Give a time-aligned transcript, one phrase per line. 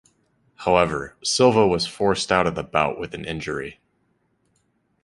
[0.55, 3.79] However, Silva was forced out of the bout with an injury.